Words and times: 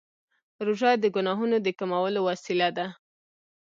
روژه 0.65 0.91
د 0.99 1.05
ګناهونو 1.15 1.57
د 1.61 1.67
کمولو 1.79 2.19
وسیله 2.29 2.67
ده. 2.77 2.87